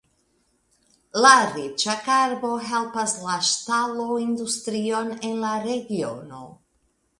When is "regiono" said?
5.71-6.45